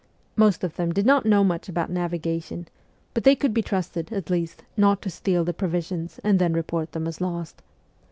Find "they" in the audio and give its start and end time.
3.23-3.35